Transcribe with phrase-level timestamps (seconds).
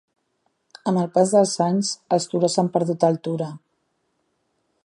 [0.91, 3.55] Amb el pas dels anys, els turons han perdut altura.